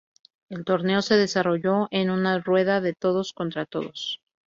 [0.49, 4.19] El torneo se desarrolló en una rueda de todos contra todos.